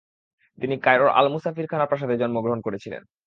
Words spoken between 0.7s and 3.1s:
কায়রোর Al Musafir Khana প্রাসাদে জন্মগ্রহণ করেছিলেন।